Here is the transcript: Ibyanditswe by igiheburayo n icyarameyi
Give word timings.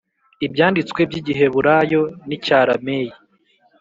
Ibyanditswe 0.45 0.99
by 1.09 1.15
igiheburayo 1.19 2.01
n 2.27 2.29
icyarameyi 2.37 3.13